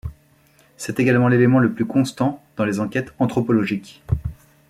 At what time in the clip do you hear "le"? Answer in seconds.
1.59-1.71